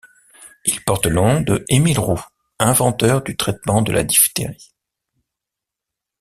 Il 0.65 0.83
porte 0.83 1.05
le 1.05 1.13
nom 1.13 1.41
de 1.41 1.63
Émile 1.69 1.99
Roux, 1.99 2.25
inventeur 2.57 3.21
du 3.21 3.37
traitement 3.37 3.83
de 3.83 3.91
la 3.91 4.03
diphtérie. 4.03 4.73